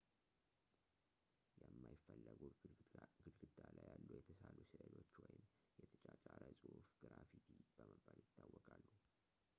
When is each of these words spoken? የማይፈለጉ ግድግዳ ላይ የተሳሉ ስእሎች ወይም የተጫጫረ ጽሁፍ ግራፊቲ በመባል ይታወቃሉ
የማይፈለጉ 1.63 2.39
ግድግዳ 3.23 3.59
ላይ 3.79 3.95
የተሳሉ 4.13 4.57
ስእሎች 4.71 5.13
ወይም 5.25 5.45
የተጫጫረ 5.83 6.41
ጽሁፍ 6.63 6.89
ግራፊቲ 7.03 7.47
በመባል 7.77 8.19
ይታወቃሉ 8.25 8.91